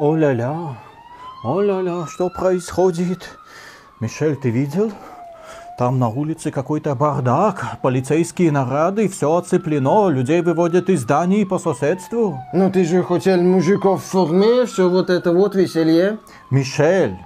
[0.00, 0.78] О-ля-ля,
[1.44, 3.38] о-ля-ля, что происходит?
[4.00, 4.92] Мишель, ты видел?
[5.76, 12.38] Там на улице какой-то бардак, полицейские наряды, все оцеплено, людей выводят из зданий по соседству.
[12.54, 16.16] Ну ты же хотел мужиков в форме, все вот это вот веселье.
[16.50, 17.18] Мишель,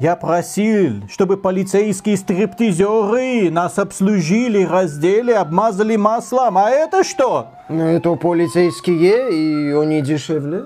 [0.00, 6.58] я просил, чтобы полицейские стриптизеры нас обслужили, раздели, обмазали маслом.
[6.58, 7.50] А это что?
[7.68, 10.64] Ну это полицейские, и они дешевле.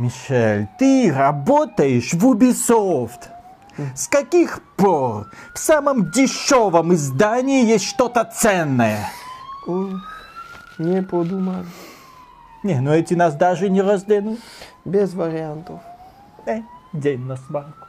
[0.00, 3.28] Мишель, ты работаешь в Ubisoft.
[3.94, 9.10] С каких пор в самом дешевом издании есть что-то ценное?
[10.78, 11.66] Не подумал.
[12.62, 14.40] Не, ну эти нас даже не разденут.
[14.86, 15.80] Без вариантов.
[16.46, 16.62] Э,
[16.94, 17.86] день на свалку.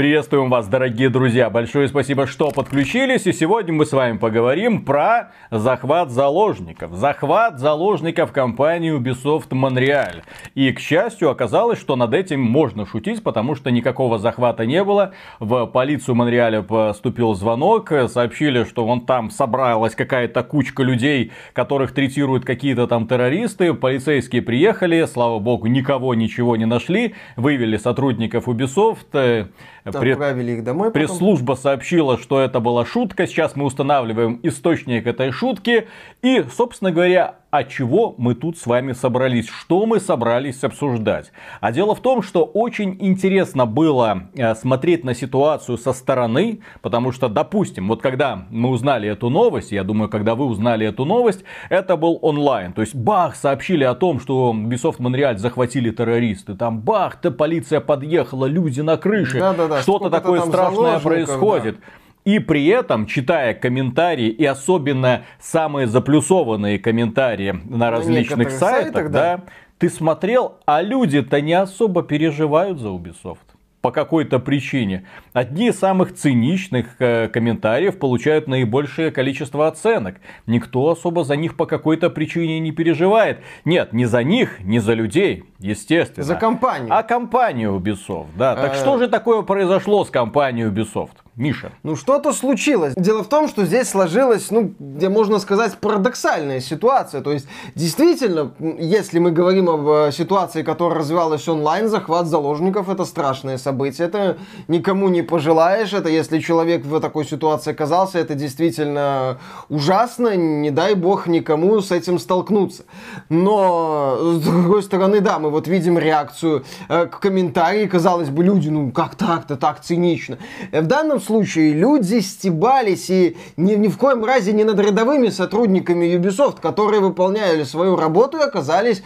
[0.00, 1.50] Приветствуем вас, дорогие друзья.
[1.50, 3.26] Большое спасибо, что подключились.
[3.26, 6.94] И сегодня мы с вами поговорим про захват заложников.
[6.94, 10.22] Захват заложников компании Ubisoft Montreal.
[10.54, 15.12] И, к счастью, оказалось, что над этим можно шутить, потому что никакого захвата не было.
[15.38, 17.92] В полицию Монреаля поступил звонок.
[18.08, 23.74] Сообщили, что вон там собралась какая-то кучка людей, которых третируют какие-то там террористы.
[23.74, 27.16] Полицейские приехали, слава богу, никого ничего не нашли.
[27.36, 29.50] Вывели сотрудников Ubisoft
[29.84, 30.90] Отправили их домой.
[30.90, 30.92] Потом.
[30.92, 33.26] Пресс-служба сообщила, что это была шутка.
[33.26, 35.88] Сейчас мы устанавливаем источник этой шутки.
[36.22, 41.32] И, собственно говоря, а чего мы тут с вами собрались, что мы собрались обсуждать.
[41.60, 47.12] А дело в том, что очень интересно было э, смотреть на ситуацию со стороны, потому
[47.12, 51.44] что, допустим, вот когда мы узнали эту новость, я думаю, когда вы узнали эту новость,
[51.68, 52.72] это был онлайн.
[52.72, 56.54] То есть, бах, сообщили о том, что Ubisoft Монреаль захватили террористы.
[56.54, 59.40] Там, бах, то полиция подъехала, люди на крыше.
[59.40, 59.82] Да, да, да.
[59.82, 61.76] Что-то такое страшное происходит.
[61.76, 61.86] Да.
[62.30, 69.10] И при этом, читая комментарии, и особенно самые заплюсованные комментарии на, на различных сайтах, сайтах
[69.10, 69.44] да, да,
[69.78, 75.06] ты смотрел, а люди-то не особо переживают за Ubisoft по какой-то причине.
[75.32, 80.16] Одни из самых циничных э, комментариев получают наибольшее количество оценок.
[80.46, 83.40] Никто особо за них по какой-то причине не переживает.
[83.64, 86.26] Нет, не за них, не за людей, естественно.
[86.26, 86.94] За компанию.
[86.94, 88.54] А компанию Ubisoft, да.
[88.54, 91.16] Так что же такое произошло с компанией Ubisoft?
[91.36, 91.72] Миша.
[91.84, 92.94] Ну, что-то случилось.
[92.96, 97.20] Дело в том, что здесь сложилась, ну, где можно сказать, парадоксальная ситуация.
[97.20, 103.04] То есть, действительно, если мы говорим об э, ситуации, которая развивалась онлайн, захват заложников это
[103.04, 104.08] страшное событие.
[104.08, 104.38] Это
[104.68, 105.92] никому не пожелаешь.
[105.92, 109.38] Это если человек в такой ситуации оказался, это действительно
[109.68, 110.36] ужасно.
[110.36, 112.84] Не дай бог никому с этим столкнуться.
[113.28, 117.86] Но, с другой стороны, да, мы вот видим реакцию э, к комментарии.
[117.86, 120.38] Казалось бы, люди, ну, как так-то, так цинично.
[120.72, 126.06] В данном случае люди стебались и ни, ни в коем разе не над рядовыми сотрудниками
[126.16, 129.02] Ubisoft, которые выполняли свою работу и оказались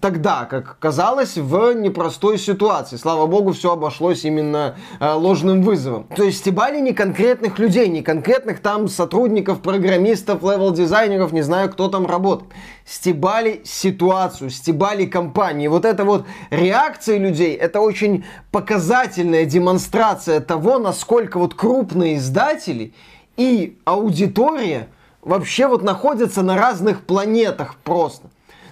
[0.00, 2.96] тогда, как казалось, в непростой ситуации.
[2.96, 6.06] Слава богу, все обошлось именно э, ложным вызовом.
[6.16, 11.88] То есть стебали не конкретных людей, не конкретных там сотрудников, программистов, level-дизайнеров, не знаю, кто
[11.88, 12.50] там работает
[12.90, 15.68] стебали ситуацию, стебали компании.
[15.68, 22.92] Вот эта вот реакция людей, это очень показательная демонстрация того, насколько вот крупные издатели
[23.36, 24.88] и аудитория
[25.22, 28.28] вообще вот находятся на разных планетах просто.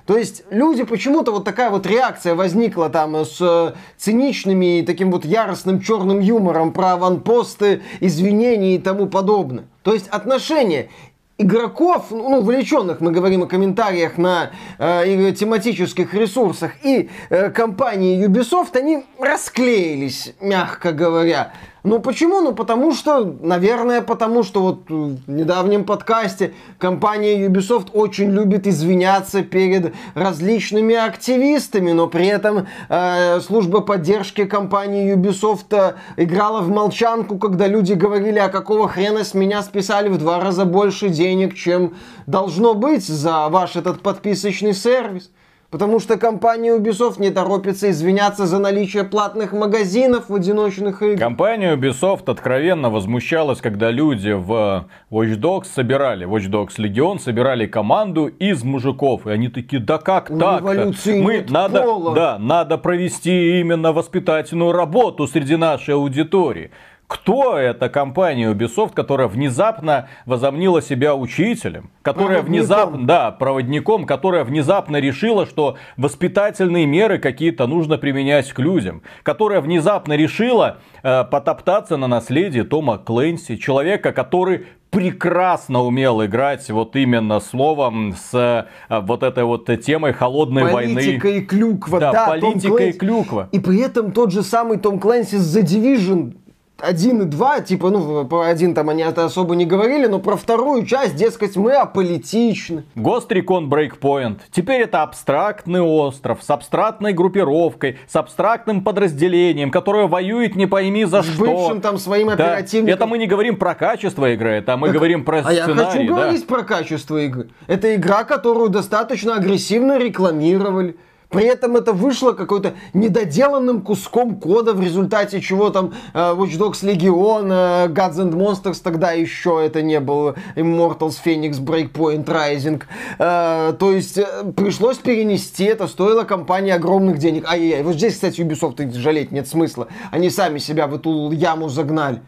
[0.09, 5.11] То есть люди почему-то вот такая вот реакция возникла там с э, циничными и таким
[5.11, 9.67] вот яростным черным юмором про аванпосты, извинения и тому подобное.
[9.83, 10.89] То есть отношение
[11.37, 18.77] игроков, ну, увлеченных, мы говорим о комментариях на э, тематических ресурсах, и э, компании Ubisoft,
[18.77, 21.53] они расклеились, мягко говоря.
[21.85, 22.41] Ну почему?
[22.41, 29.43] Ну потому что, наверное, потому что вот в недавнем подкасте компания Ubisoft очень любит извиняться
[29.43, 37.39] перед различными активистами, но при этом э, служба поддержки компании Ubisoft э, играла в молчанку,
[37.39, 41.95] когда люди говорили, а какого хрена с меня списали в два раза больше денег, чем
[42.27, 45.31] должно быть за ваш этот подписочный сервис.
[45.71, 51.21] Потому что компания Ubisoft не торопится извиняться за наличие платных магазинов в одиночных играх.
[51.21, 58.29] Компания Ubisoft откровенно возмущалась, когда люди в Watch Dogs собирали, Watch Dogs Legion собирали команду
[58.29, 59.27] из мужиков.
[59.27, 62.15] И они такие, да как У так Мы надо, пола.
[62.15, 66.71] да, надо провести именно воспитательную работу среди нашей аудитории.
[67.09, 74.99] Кто эта компания Ubisoft, которая внезапно возомнила себя учителем, которая внезапно, да, проводником, которая внезапно
[74.99, 82.09] решила, что воспитательные меры какие-то нужно применять к людям, которая внезапно решила э, потоптаться на
[82.09, 89.45] наследии Тома Клэнси, человека, который прекрасно умел играть вот именно словом с э, вот этой
[89.45, 90.95] вот темой холодной политика войны.
[90.95, 92.13] Политика и клюква, да.
[92.13, 93.49] да политика и клюква.
[93.53, 96.35] И при этом тот же самый Том Клэнси с The Division
[96.81, 100.37] один и два, типа, ну, про один там они это особо не говорили, но про
[100.37, 102.85] вторую часть, дескать, мы аполитичны.
[102.95, 104.39] Ghost Recon Breakpoint.
[104.51, 111.23] Теперь это абстрактный остров с абстрактной группировкой, с абстрактным подразделением, которое воюет не пойми за
[111.23, 111.45] с что.
[111.45, 112.35] бывшим там своим да.
[112.35, 112.95] оперативником.
[112.95, 115.61] Это мы не говорим про качество игры, это мы так, говорим про а сценарий.
[115.61, 116.05] А я хочу да.
[116.05, 117.49] говорить про качество игры.
[117.67, 120.97] Это игра, которую достаточно агрессивно рекламировали.
[121.31, 126.83] При этом это вышло какой-то недоделанным куском кода, в результате чего там э, Watch Dogs
[126.83, 132.83] Legion, э, Gods and Monsters тогда еще это не было, Immortals, Phoenix, Breakpoint, Rising.
[133.19, 134.27] Э, то есть э,
[134.57, 137.45] пришлось перенести это, стоило компании огромных денег.
[137.47, 139.89] Ай-яй-яй, вот здесь, кстати, Ubisoft жалеть нет смысла.
[140.11, 142.23] Они сами себя в эту яму загнали.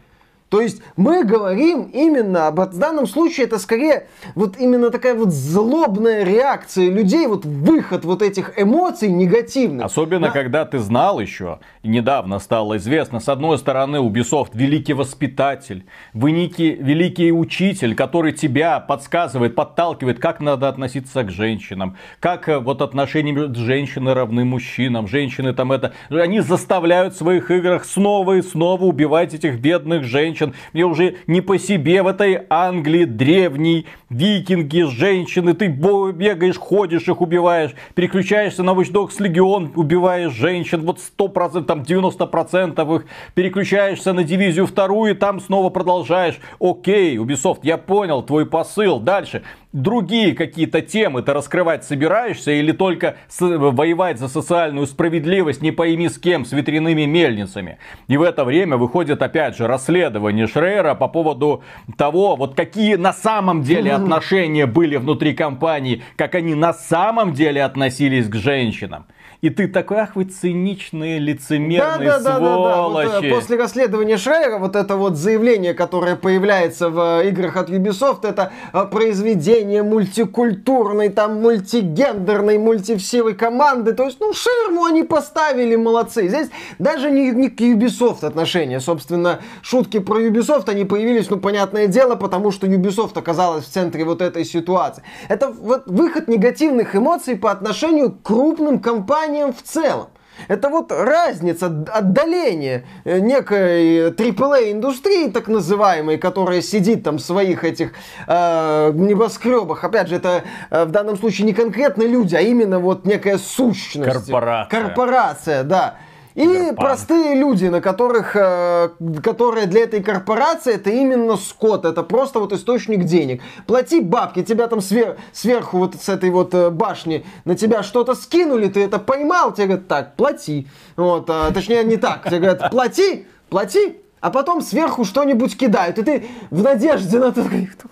[0.51, 5.29] То есть мы говорим именно об в данном случае это скорее вот именно такая вот
[5.29, 9.85] злобная реакция людей, вот выход вот этих эмоций негативных.
[9.85, 10.33] Особенно, На...
[10.33, 17.31] когда ты знал еще, недавно стало известно, с одной стороны, Ubisoft великий воспитатель, великий, великий
[17.31, 24.13] учитель, который тебя подсказывает, подталкивает, как надо относиться к женщинам, как э, вот отношения женщины
[24.13, 29.61] равны мужчинам, женщины там это, они заставляют в своих играх снова и снова убивать этих
[29.61, 30.53] бедных женщин, женщин.
[30.73, 35.53] Мне уже не по себе в этой Англии древней, викинги, женщины.
[35.53, 37.71] Ты бегаешь, ходишь, их убиваешь.
[37.95, 40.81] Переключаешься на Watch Dogs Legion, убиваешь женщин.
[40.81, 43.05] Вот 100%, там 90% их.
[43.33, 46.39] Переключаешься на дивизию вторую, и там снова продолжаешь.
[46.59, 48.99] Окей, Ubisoft, я понял твой посыл.
[48.99, 55.71] Дальше другие какие-то темы ты раскрывать собираешься или только с, воевать за социальную справедливость не
[55.71, 57.77] пойми с кем, с ветряными мельницами.
[58.07, 61.63] И в это время выходит опять же расследование Шрейера по поводу
[61.97, 67.63] того, вот какие на самом деле отношения были внутри компании, как они на самом деле
[67.63, 69.05] относились к женщинам.
[69.41, 73.07] И ты такой, ах вы циничные, лицемерные да, да, сволочи.
[73.07, 73.21] Да, да, да.
[73.21, 77.71] Вот, э, после расследования Шрейера, вот это вот заявление, которое появляется в э, играх от
[77.71, 83.93] Ubisoft, это э, произведение мультикультурной, там, мультигендерной, мультивсевой команды.
[83.93, 86.27] То есть, ну, ширму они поставили, молодцы.
[86.27, 88.79] Здесь даже не, не к Ubisoft отношения.
[88.79, 94.05] Собственно, шутки про Ubisoft, они появились, ну, понятное дело, потому что Ubisoft оказалась в центре
[94.05, 95.01] вот этой ситуации.
[95.29, 100.09] Это вот выход негативных эмоций по отношению к крупным компаниям компаниям в целом.
[100.47, 107.63] Это вот разница, отдаление э, некой AAA индустрии, так называемой, которая сидит там в своих
[107.63, 107.91] этих
[108.27, 109.83] э, небоскребах.
[109.83, 114.11] Опять же, это э, в данном случае не конкретно люди, а именно вот некая сущность.
[114.11, 114.81] Корпорация.
[114.81, 115.95] Корпорация, да.
[116.33, 116.79] И Киберпанк.
[116.79, 118.89] простые люди, на которых, э,
[119.21, 123.41] которые для этой корпорации, это именно скот, это просто вот источник денег.
[123.67, 128.15] Плати бабки, тебя там свер, сверху вот с этой вот э, башни на тебя что-то
[128.15, 130.67] скинули, ты это поймал, тебе говорят, так, плати.
[130.95, 136.03] Вот, а, точнее, не так, тебе говорят, плати, плати, а потом сверху что-нибудь кидают, и
[136.03, 137.43] ты в надежде на то,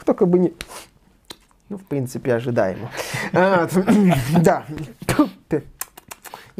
[0.05, 0.53] только бы не...
[1.69, 2.89] Ну, в принципе, ожидаемо.
[4.41, 4.63] Да.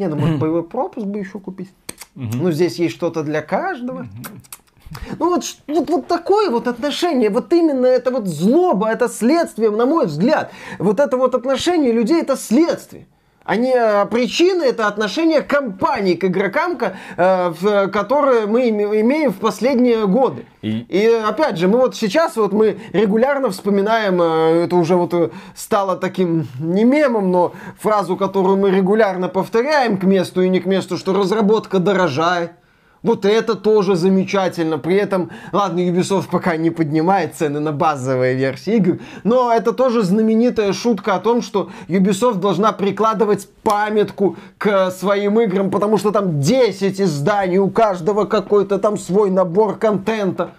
[0.00, 1.68] Не, ну может боевой пропуск бы еще купить.
[2.14, 4.06] Ну здесь есть что-то для каждого.
[5.18, 9.86] Ну вот, вот, вот такое вот отношение, вот именно это вот злоба, это следствие, на
[9.86, 10.50] мой взгляд.
[10.78, 13.06] Вот это вот отношение людей, это следствие.
[13.44, 16.78] Они, а причины это отношение компании к игрокам,
[17.16, 20.44] э, которые мы имеем в последние годы.
[20.60, 20.80] И...
[20.88, 25.30] и опять же, мы вот сейчас вот мы регулярно вспоминаем, э, это уже вот э,
[25.56, 30.66] стало таким не мемом, но фразу, которую мы регулярно повторяем к месту и не к
[30.66, 32.52] месту, что разработка дорожает.
[33.02, 34.78] Вот это тоже замечательно.
[34.78, 40.02] При этом, ладно, Ubisoft пока не поднимает цены на базовые версии игр, но это тоже
[40.02, 46.40] знаменитая шутка о том, что Ubisoft должна прикладывать памятку к своим играм, потому что там
[46.40, 50.50] 10 изданий, у каждого какой-то там свой набор контента.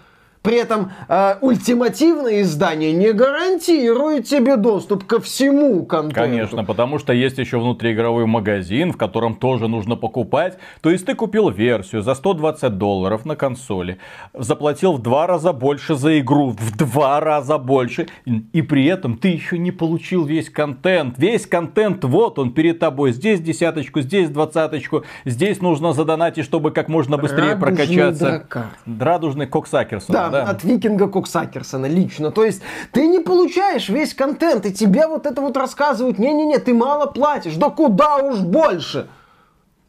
[0.42, 6.20] При этом э, ультимативное издание не гарантирует тебе доступ ко всему контенту.
[6.20, 10.58] Конечно, потому что есть еще внутриигровой магазин, в котором тоже нужно покупать.
[10.80, 13.98] То есть ты купил версию за 120 долларов на консоли,
[14.34, 18.08] заплатил в два раза больше за игру, в два раза больше,
[18.52, 21.14] и при этом ты еще не получил весь контент.
[21.18, 23.12] Весь контент вот он перед тобой.
[23.12, 28.24] Здесь десяточку, здесь двадцаточку, здесь нужно задонатить, чтобы как можно быстрее Радужный прокачаться.
[28.24, 28.66] дракар.
[28.98, 30.12] Радужный Коксакерсон.
[30.12, 30.44] Да, да.
[30.44, 32.30] от викинга Коксакерсона лично.
[32.30, 32.62] То есть
[32.92, 37.54] ты не получаешь весь контент, и тебе вот это вот рассказывают, не-не-не, ты мало платишь,
[37.54, 39.08] да куда уж больше.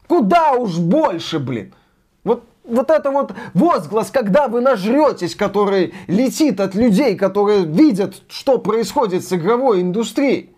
[0.06, 1.74] Куда уж больше, блин.
[2.22, 8.58] Вот, вот это вот возглас, когда вы нажретесь, который летит от людей, которые видят, что
[8.58, 10.53] происходит с игровой индустрией.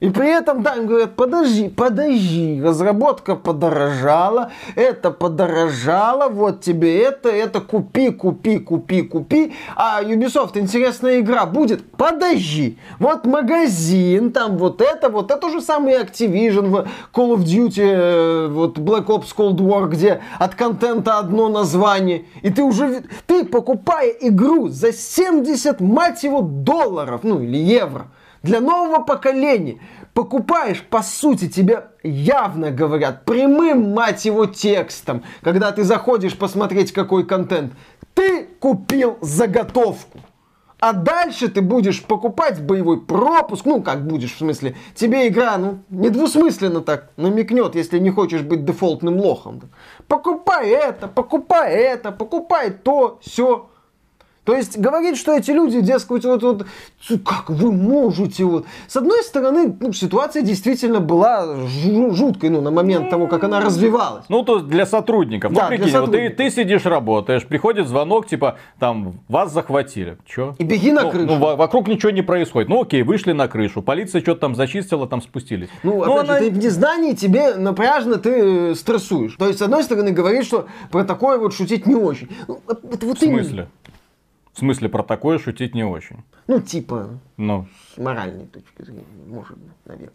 [0.00, 7.28] И при этом, да, им говорят, подожди, подожди, разработка подорожала, это подорожало, вот тебе это,
[7.28, 9.52] это купи, купи, купи, купи.
[9.76, 16.00] А Ubisoft интересная игра будет, подожди, вот магазин, там вот это, вот это же самый
[16.00, 21.50] Activision в Call of Duty, э, вот Black Ops Cold War, где от контента одно
[21.50, 28.06] название, и ты уже, ты покупая игру за 70, мать его, долларов, ну или евро,
[28.42, 29.80] для нового поколения.
[30.14, 37.24] Покупаешь, по сути, тебе явно говорят прямым, мать его, текстом, когда ты заходишь посмотреть, какой
[37.24, 37.72] контент.
[38.14, 40.18] Ты купил заготовку.
[40.80, 45.80] А дальше ты будешь покупать боевой пропуск, ну как будешь, в смысле, тебе игра, ну,
[45.90, 49.60] недвусмысленно так намекнет, если не хочешь быть дефолтным лохом.
[50.08, 53.69] Покупай это, покупай это, покупай то, все.
[54.50, 56.66] То есть говорить, что эти люди, дескать, вот, вот
[57.24, 58.66] как вы можете, вот.
[58.88, 63.60] С одной стороны, ну, ситуация действительно была жу- жуткой, ну, на момент того, как она
[63.60, 64.24] развивалась.
[64.28, 65.52] Ну, то есть для сотрудников.
[65.52, 66.36] Да, ну, для прикинь, вот ты, сотрудников.
[66.36, 70.18] ты сидишь, работаешь, приходит звонок, типа, там, вас захватили.
[70.26, 70.56] Че?
[70.58, 71.26] И беги на ну, крышу.
[71.26, 72.68] ну, во- вокруг ничего не происходит.
[72.68, 73.82] Ну, окей, вышли на крышу.
[73.82, 75.68] Полиция что-то там зачистила, там спустились.
[75.84, 79.36] Ну, опять же, она- ты в незнании, тебе напряжно, ты э, стрессуешь.
[79.38, 82.28] То есть, с одной стороны, говорит, что про такое вот шутить не очень.
[82.48, 83.68] Ну, это вот В смысле?
[83.79, 83.79] В
[84.60, 86.22] смысле, про такое шутить не очень.
[86.46, 90.14] Ну, типа, Ну, с моральной точки зрения, может быть, наверное.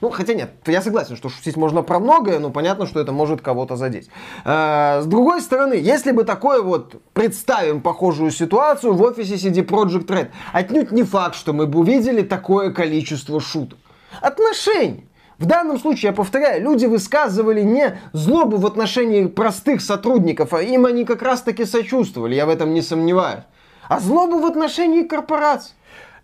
[0.00, 3.40] Ну, хотя нет, я согласен, что шутить можно про многое, но понятно, что это может
[3.42, 4.08] кого-то задеть.
[4.44, 10.06] Э, С другой стороны, если бы такое вот, представим похожую ситуацию в офисе CD Projekt
[10.06, 13.78] Red, отнюдь не факт, что мы бы увидели такое количество шуток.
[14.20, 15.06] Отношений.
[15.38, 20.86] В данном случае, я повторяю, люди высказывали не злобу в отношении простых сотрудников, а им
[20.86, 23.42] они как раз-таки сочувствовали, я в этом не сомневаюсь.
[23.88, 25.74] А злобу в отношении корпораций.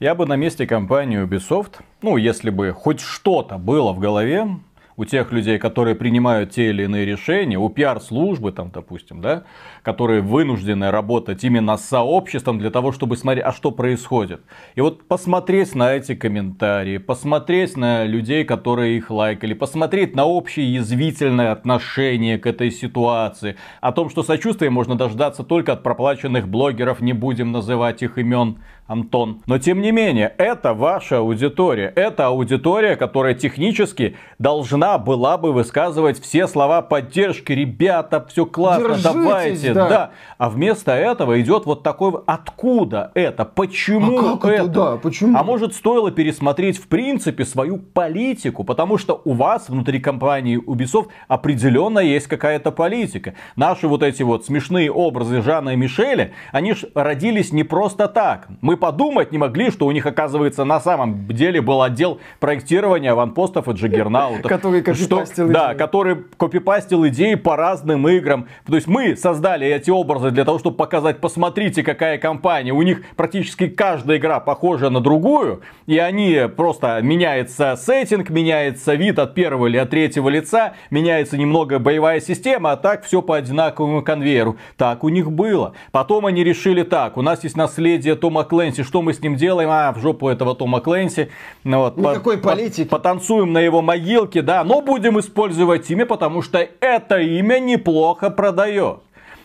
[0.00, 4.49] я бы на месте компании Ubisoft, ну, если бы хоть что-то было в голове
[4.97, 9.45] у тех людей, которые принимают те или иные решения, у пиар-службы, там, допустим, да,
[9.83, 14.43] которые вынуждены работать именно с сообществом для того, чтобы смотреть, а что происходит.
[14.75, 20.73] И вот посмотреть на эти комментарии, посмотреть на людей, которые их лайкали, посмотреть на общее
[20.75, 27.01] язвительное отношение к этой ситуации, о том, что сочувствие можно дождаться только от проплаченных блогеров,
[27.01, 29.43] не будем называть их имен, Антон.
[29.47, 31.93] Но тем не менее, это ваша аудитория.
[31.97, 37.53] Это аудитория, которая технически должна была бы высказывать все слова поддержки.
[37.53, 39.75] Ребята, все классно, Держитесь, давайте.
[39.75, 40.11] да.
[40.39, 42.12] А вместо этого идет вот такой...
[42.27, 43.45] Откуда это?
[43.45, 44.67] Почему А как это?
[44.67, 45.39] Да, почему?
[45.39, 48.65] А может стоило пересмотреть в принципе свою политику?
[48.65, 53.35] Потому что у вас внутри компании Ubisoft определенно есть какая-то политика.
[53.57, 58.49] Наши вот эти вот смешные образы Жана и Мишеля, они ж родились не просто так.
[58.61, 63.69] Мы подумать не могли, что у них, оказывается, на самом деле был отдел проектирования аванпостов
[63.69, 64.51] и джиггернаутов.
[64.51, 68.49] Который Что- копипастил Да, который копипастил идеи по разным играм.
[68.67, 72.73] То есть мы создали эти образы для того, чтобы показать, посмотрите, какая компания.
[72.73, 79.21] У них практически каждая игра похожа на другую, и они просто меняется сеттинг, меняется вид
[79.21, 84.03] от первого или от третьего лица, меняется немного боевая система, а так все по одинаковому
[84.03, 84.57] конвейеру.
[84.77, 85.75] Так у них было.
[85.93, 89.69] Потом они решили так, у нас есть наследие Тома Клэнси, что мы с ним делаем?
[89.71, 91.31] А, в жопу этого Тома Клэнси.
[91.64, 92.87] Ну вот, Никакой по- по- политики.
[92.88, 99.00] Потанцуем на его могилке, да, но будем использовать имя, потому что это имя неплохо продает.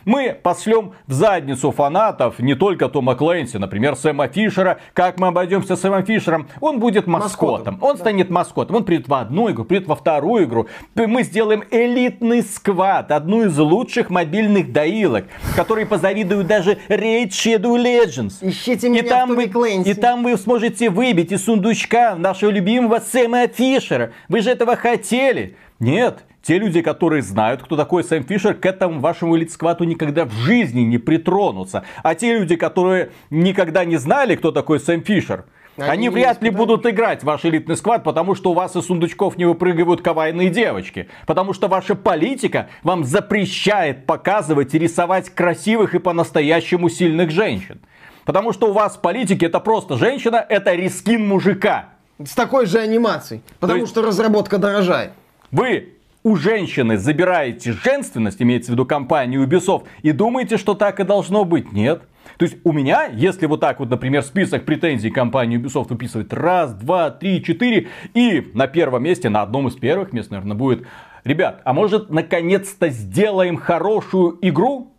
[0.08, 4.80] Мы пошлем в задницу фанатов не только Тома Клэнси, например, Сэма Фишера.
[4.94, 6.48] Как мы обойдемся с Сэмом Фишером?
[6.62, 7.74] Он будет маскотом.
[7.74, 8.78] Маскотом, Он станет маскотом.
[8.78, 10.68] Он придет в одну игру, придет во вторую игру.
[10.96, 15.26] Мы сделаем элитный сквад, одну из лучших мобильных доилок,
[15.58, 18.36] которые позавидуют даже Raid Shadow Legends.
[18.40, 19.90] Ищите И меня в там, Томе вы, Клэнси.
[19.90, 24.14] и там вы сможете выбить из сундучка нашего любимого Сэма Фишера.
[24.30, 25.58] Вы же этого хотели.
[25.82, 30.32] Нет, Те люди, которые знают, кто такой Сэм Фишер, к этому вашему элит-скваду никогда в
[30.32, 31.84] жизни не притронутся.
[32.04, 35.44] А те люди, которые никогда не знали, кто такой Сэм Фишер,
[35.76, 38.86] они, они вряд ли будут играть в ваш элитный сквад, потому что у вас из
[38.86, 41.10] сундучков не выпрыгивают кавайные девочки.
[41.26, 47.82] Потому что ваша политика вам запрещает показывать и рисовать красивых и по-настоящему сильных женщин.
[48.24, 51.90] Потому что у вас в политике это просто женщина, это рискин мужика.
[52.24, 53.42] С такой же анимацией.
[53.60, 53.92] Потому есть...
[53.92, 55.12] что разработка дорожает.
[55.52, 55.97] Вы
[56.28, 61.46] у женщины забираете женственность, имеется в виду компанию Ubisoft, и думаете, что так и должно
[61.46, 61.72] быть.
[61.72, 62.02] Нет.
[62.38, 66.74] То есть у меня, если вот так вот, например, список претензий компании Ubisoft выписывать раз,
[66.74, 70.86] два, три, четыре, и на первом месте, на одном из первых мест, наверное, будет,
[71.24, 74.92] ребят, а может наконец-то сделаем хорошую игру?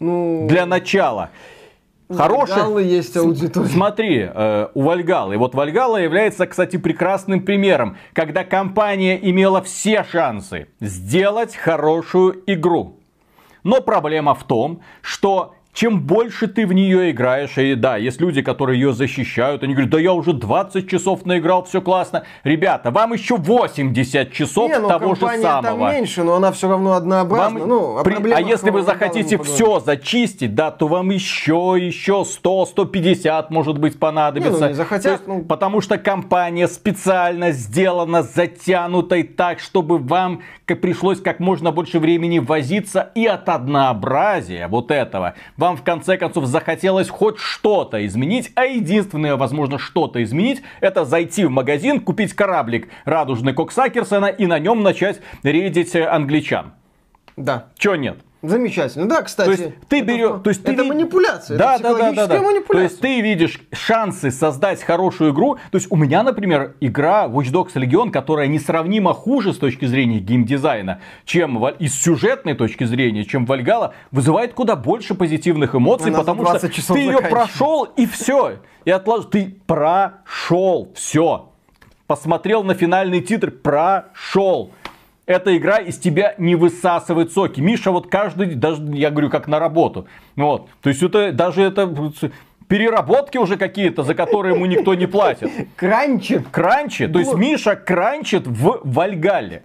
[0.00, 0.46] Ну...
[0.50, 1.30] Для начала.
[2.08, 2.78] Хорошая.
[2.78, 3.68] есть аудитория.
[3.68, 5.36] Смотри, э, у Вальгалы.
[5.36, 12.98] Вот Вальгала является, кстати, прекрасным примером, когда компания имела все шансы сделать хорошую игру.
[13.62, 18.42] Но проблема в том, что чем больше ты в нее играешь, и да, есть люди,
[18.42, 22.24] которые ее защищают, они говорят, да я уже 20 часов наиграл, все классно.
[22.42, 25.62] Ребята, вам еще 80 часов Не, ну, того же самого.
[25.62, 27.60] там меньше, но она все равно однообразна.
[27.60, 27.68] Вам...
[27.68, 28.32] Ну, а, при...
[28.32, 34.00] а если вы захотите все зачистить, да, то вам еще, еще 100, 150 может быть
[34.00, 34.54] понадобится.
[34.54, 35.44] Не, ну, не захотят, есть, ну...
[35.44, 43.12] Потому что компания специально сделана затянутой так, чтобы вам пришлось как можно больше времени возиться
[43.14, 45.34] и от однообразия вот этого
[45.67, 51.04] вам вам в конце концов захотелось хоть что-то изменить, а единственное, возможно, что-то изменить, это
[51.04, 56.72] зайти в магазин, купить кораблик радужный Коксакерсона и на нем начать рейдить англичан.
[57.36, 57.66] Да.
[57.76, 58.18] Чего нет?
[58.40, 59.08] Замечательно.
[59.08, 59.46] Да, кстати.
[59.46, 60.88] То есть ты берешь, то есть это ви...
[60.88, 61.58] манипуляция.
[61.58, 62.40] Да, это да, да, да, да.
[62.40, 62.72] манипуляция.
[62.72, 65.56] То есть ты видишь шансы создать хорошую игру.
[65.72, 70.20] То есть у меня, например, игра Watch Dogs Legion, которая несравнимо хуже с точки зрения
[70.20, 76.18] геймдизайна, чем и с сюжетной точки зрения, чем Вальгала, вызывает куда больше позитивных эмоций, Она
[76.18, 78.58] потому что ты ее прошел и все.
[78.84, 79.30] И отложил.
[79.30, 81.50] Ты прошел все.
[82.06, 84.70] Посмотрел на финальный титр, прошел
[85.28, 87.60] эта игра из тебя не высасывает соки.
[87.60, 90.08] Миша вот каждый, даже я говорю, как на работу.
[90.36, 90.68] Вот.
[90.80, 91.86] То есть это даже это
[92.68, 95.50] переработки уже какие-то, за которые ему никто не платит.
[95.76, 96.48] Кранчит.
[96.50, 97.12] Кранчит.
[97.12, 99.62] То есть Миша кранчит в Вальгале.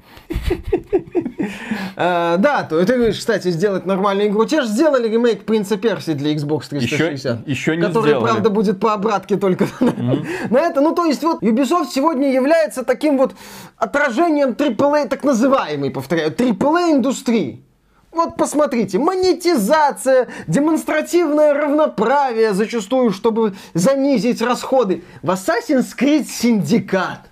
[1.96, 4.46] А, да, то ты говоришь, кстати, сделать нормальную игру.
[4.46, 7.48] Те же сделали ремейк Принца Перси для Xbox 360.
[7.48, 10.82] Еще, не Который, правда, будет по обратке только на это.
[10.82, 13.36] Ну, то есть, вот Ubisoft сегодня является таким вот
[13.78, 17.66] отражением AAA, так называемой, повторяю, AAA индустрии.
[18.14, 25.04] Вот посмотрите, монетизация, демонстративное равноправие зачастую, чтобы занизить расходы.
[25.24, 27.26] В Assassin's Creed Syndicate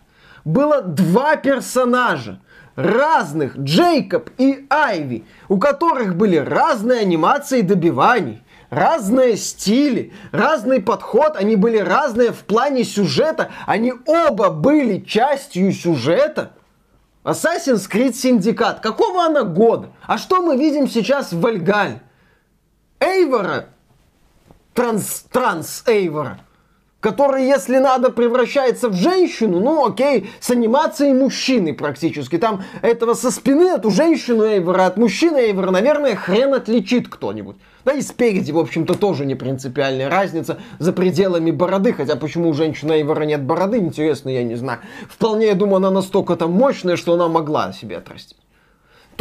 [0.43, 2.41] было два персонажа
[2.75, 8.41] разных, Джейкоб и Айви, у которых были разные анимации добиваний,
[8.71, 16.53] разные стили, разный подход, они были разные в плане сюжета, они оба были частью сюжета–
[17.23, 18.81] Assassin's Creed Syndicate.
[18.81, 19.89] Какого она года?
[20.03, 21.99] А что мы видим сейчас в Вальгаль?
[22.99, 23.69] Эйвора,
[24.73, 26.39] транс, транс Эйвора,
[27.01, 32.37] который, если надо, превращается в женщину, ну окей, с анимацией мужчины практически.
[32.37, 37.57] Там этого со спины эту женщину Эйвора от мужчины Эйвора, наверное, хрен отличит кто-нибудь.
[37.83, 41.93] Да и спереди, в общем-то, тоже не принципиальная разница за пределами бороды.
[41.93, 44.79] Хотя почему у женщины Эйвора нет бороды, интересно, я не знаю.
[45.09, 48.37] Вполне, я думаю, она настолько там мощная, что она могла себе отрастить.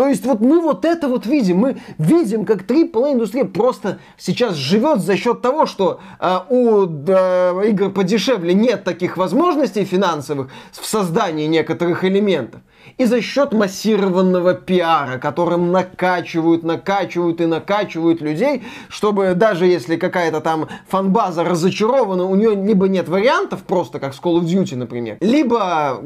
[0.01, 4.55] То есть вот мы вот это вот видим, мы видим, как AAA индустрия просто сейчас
[4.55, 10.87] живет за счет того, что э, у э, игр подешевле нет таких возможностей финансовых в
[10.87, 12.63] создании некоторых элементов
[12.99, 20.41] и за счет массированного пиара, которым накачивают, накачивают и накачивают людей, чтобы даже если какая-то
[20.41, 25.17] там фанбаза разочарована, у нее либо нет вариантов, просто как с Call of Duty, например,
[25.21, 26.03] либо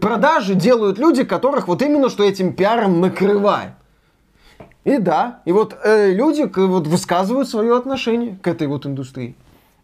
[0.00, 3.72] продажи делают люди, которых вот именно что этим пиаром накрывает.
[4.84, 9.34] И да, и вот э, люди вот высказывают свое отношение к этой вот индустрии.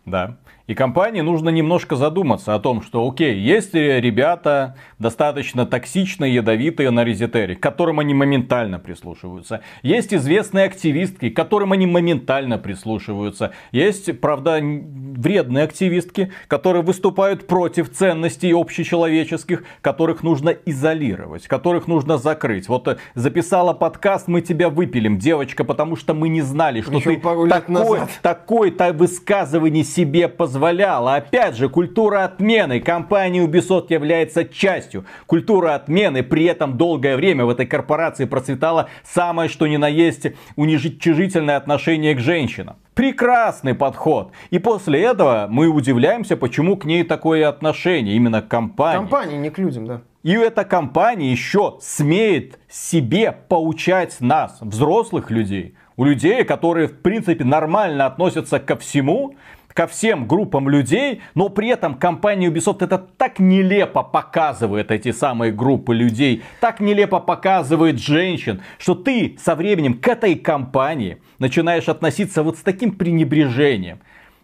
[0.05, 0.37] Да.
[0.67, 7.05] И компании нужно немножко задуматься о том, что, окей, есть ребята достаточно токсичные, ядовитые на
[7.05, 9.63] резетере, к которым они моментально прислушиваются.
[9.83, 13.53] Есть известные активистки, к которым они моментально прислушиваются.
[13.73, 14.61] Есть, правда,
[15.19, 22.69] вредные активистки, которые выступают против ценностей общечеловеческих, которых нужно изолировать, которых нужно закрыть.
[22.69, 27.17] Вот э, записала подкаст «Мы тебя выпилим, девочка, потому что мы не знали, что Еще
[27.17, 31.17] ты такое, такое-то высказывание себе позволяла.
[31.17, 32.81] Опять же, культура отмены.
[32.81, 36.23] Компания Ubisoft является частью культуры отмены.
[36.23, 42.15] При этом долгое время в этой корпорации процветало самое что ни на есть уничижительное отношение
[42.15, 42.77] к женщинам.
[42.95, 44.33] Прекрасный подход.
[44.51, 48.99] И после этого мы удивляемся, почему к ней такое отношение, именно к компании.
[48.99, 50.03] Компании, не к людям, да.
[50.23, 57.45] И эта компания еще смеет себе поучать нас, взрослых людей, у людей, которые в принципе
[57.45, 59.35] нормально относятся ко всему,
[59.75, 65.53] ко всем группам людей, но при этом компания Ubisoft это так нелепо показывает эти самые
[65.53, 72.43] группы людей, так нелепо показывает женщин, что ты со временем к этой компании начинаешь относиться
[72.43, 74.01] вот с таким пренебрежением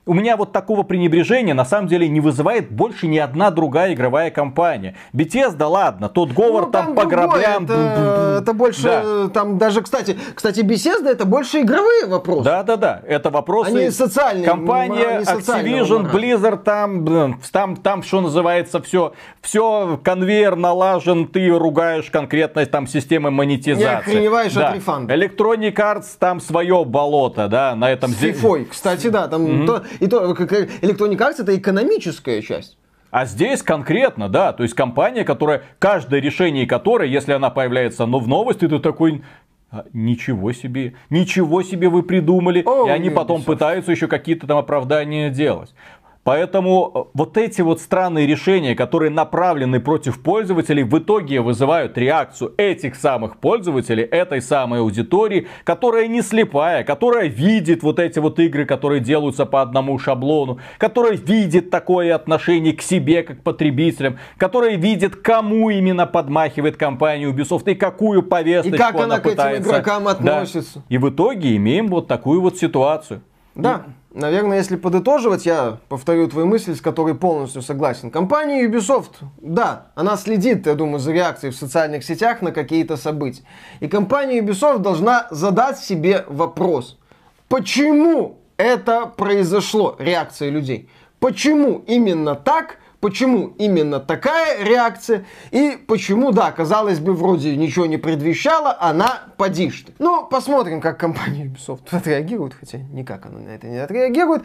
[0.08, 4.30] у меня вот такого пренебрежения на самом деле не вызывает больше ни одна другая игровая
[4.30, 4.96] компания.
[5.12, 7.64] Bethesda, ладно, тот говор ну, там, там по граблям.
[7.64, 9.28] Это, это больше, да.
[9.28, 12.44] там даже, кстати, кстати, Bethesda это больше игровые вопросы.
[12.44, 13.70] Да-да-да, это вопросы.
[13.70, 14.46] Они социальные.
[14.46, 22.64] Компания Activision, Blizzard, там, там, там, что называется, все, все, конвейер налажен, ты ругаешь конкретно
[22.66, 23.84] там системы монетизации.
[23.84, 24.68] Не охреневаешь да.
[24.70, 25.14] от рефанда.
[25.14, 28.10] Electronic Arts, там свое болото, да, на этом...
[28.10, 29.66] С FIFA, кстати, да, там mm-hmm.
[29.66, 32.76] то, и то, как Electronic Arts это экономическая часть.
[33.10, 38.18] А здесь конкретно, да, то есть компания, которая, каждое решение которой, если она появляется но
[38.18, 39.22] в новости, ты такой,
[39.70, 42.62] «А, Ничего себе, ничего себе вы придумали.
[42.64, 45.74] О, и они потом пытаются еще какие-то там оправдания делать.
[46.28, 52.52] Поэтому э, вот эти вот странные решения, которые направлены против пользователей, в итоге вызывают реакцию
[52.58, 58.66] этих самых пользователей, этой самой аудитории, которая не слепая, которая видит вот эти вот игры,
[58.66, 65.16] которые делаются по одному шаблону, которая видит такое отношение к себе, как потребителям, которая видит,
[65.16, 70.06] кому именно подмахивает компания Ubisoft и какую повесточку и как она, она к этим игрокам
[70.06, 70.80] относится.
[70.80, 70.84] Да.
[70.90, 73.22] И в итоге имеем вот такую вот ситуацию.
[73.58, 73.86] Да.
[74.14, 78.10] Наверное, если подытоживать, я повторю твою мысль, с которой полностью согласен.
[78.10, 83.42] Компания Ubisoft, да, она следит, я думаю, за реакцией в социальных сетях на какие-то события.
[83.80, 86.98] И компания Ubisoft должна задать себе вопрос.
[87.48, 90.88] Почему это произошло, реакция людей?
[91.20, 97.96] Почему именно так почему именно такая реакция и почему, да, казалось бы, вроде ничего не
[97.96, 99.92] предвещало, она подишь ты.
[99.98, 104.42] Ну, посмотрим, как компания Ubisoft отреагирует, хотя никак она на это не отреагирует.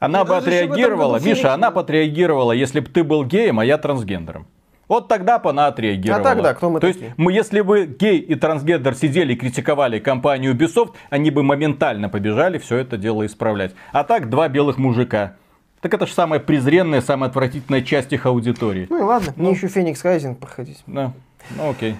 [0.00, 4.46] Она бы отреагировала, Миша, она бы отреагировала, если бы ты был геем, а я трансгендером.
[4.86, 6.20] Вот тогда бы она отреагировала.
[6.20, 7.06] А тогда кто мы То такие?
[7.06, 12.08] есть, мы, если бы гей и трансгендер сидели и критиковали компанию Ubisoft, они бы моментально
[12.08, 13.74] побежали все это дело исправлять.
[13.92, 15.34] А так два белых мужика
[15.80, 18.86] так это же самая презренная, самая отвратительная часть их аудитории.
[18.90, 20.82] Ну и ладно, ну, мне еще Феникс Райзинг проходить.
[20.86, 21.12] Да,
[21.56, 21.96] ну окей.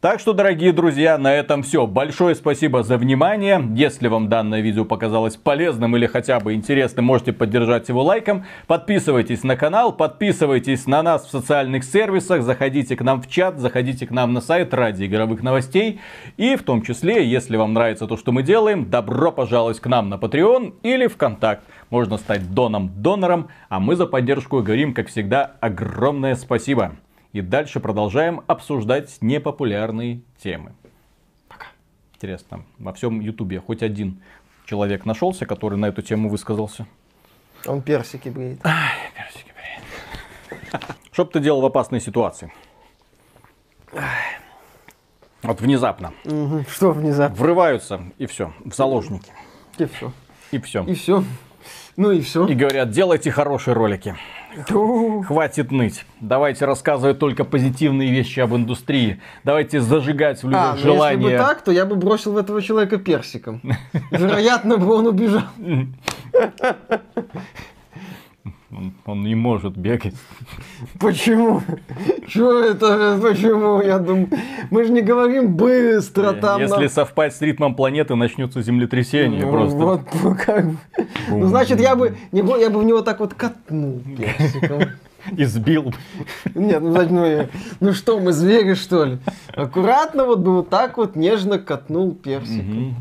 [0.00, 1.86] Так что, дорогие друзья, на этом все.
[1.86, 3.66] Большое спасибо за внимание.
[3.74, 8.44] Если вам данное видео показалось полезным или хотя бы интересным, можете поддержать его лайком.
[8.66, 14.06] Подписывайтесь на канал, подписывайтесь на нас в социальных сервисах, заходите к нам в чат, заходите
[14.06, 15.98] к нам на сайт ради игровых новостей.
[16.36, 20.10] И в том числе, если вам нравится то, что мы делаем, добро пожаловать к нам
[20.10, 21.64] на Patreon или ВКонтакт.
[21.88, 26.96] Можно стать доном-донором, а мы за поддержку говорим, как всегда, огромное спасибо.
[27.36, 30.72] И дальше продолжаем обсуждать непопулярные темы.
[31.48, 31.66] Пока.
[32.14, 34.22] Интересно, во всем Ютубе хоть один
[34.64, 36.86] человек нашелся, который на эту тему высказался?
[37.66, 38.64] Он персики бреет.
[38.64, 40.82] Ай, персики бреет.
[41.12, 42.50] Что бы ты делал в опасной ситуации?
[45.42, 46.14] Вот внезапно.
[46.24, 46.64] Угу.
[46.70, 47.36] Что внезапно?
[47.36, 49.30] Врываются и все, в заложники.
[49.76, 50.10] И все.
[50.52, 50.84] И все.
[50.84, 51.22] И все.
[51.98, 52.46] Ну и все.
[52.46, 54.16] И говорят, делайте хорошие ролики.
[54.64, 56.04] Хватит ныть.
[56.20, 59.20] Давайте рассказывать только позитивные вещи об индустрии.
[59.44, 61.18] Давайте зажигать в людях а, желание.
[61.18, 63.60] Ну если бы так, то я бы бросил в этого человека персиком.
[64.10, 65.42] Вероятно бы он убежал.
[68.72, 70.14] Он, он не может бегать.
[70.98, 71.62] Почему?
[72.26, 73.18] Что это?
[73.22, 73.80] Почему?
[73.80, 74.28] Я думаю,
[74.70, 76.60] мы же не говорим быстро там.
[76.60, 76.88] Если нам...
[76.88, 79.76] совпасть с ритмом планеты, начнется землетрясение ну, просто.
[79.76, 80.76] Вот, ну, как бы.
[81.28, 84.82] Ну, значит, я бы, не, я бы в него так вот катнул персиком.
[85.36, 85.94] Избил.
[86.54, 87.48] Нет, ну, значит, ну,
[87.80, 89.18] ну что, мы звери, что ли?
[89.54, 92.88] Аккуратно вот бы вот так вот нежно катнул персиком.
[92.88, 92.94] Угу.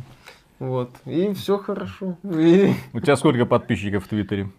[0.59, 2.17] Вот, и все хорошо.
[2.23, 2.73] И...
[2.93, 4.49] У тебя сколько подписчиков в Твиттере?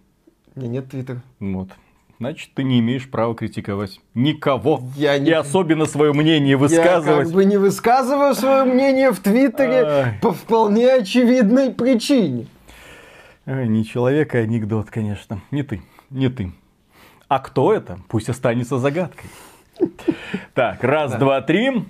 [0.56, 1.22] У меня нет твиттера.
[1.38, 1.68] Вот.
[2.18, 4.80] Значит, ты не имеешь права критиковать никого.
[4.96, 5.28] Я не...
[5.28, 7.18] И особенно свое мнение высказывать.
[7.18, 12.46] Я как бы не высказываю свое мнение в Твиттере по вполне очевидной причине.
[13.44, 15.42] Не человек, а анекдот, конечно.
[15.50, 16.52] Не ты, не ты.
[17.28, 17.98] А кто это?
[18.08, 19.28] Пусть останется загадкой.
[20.54, 21.84] Так, раз, два, три.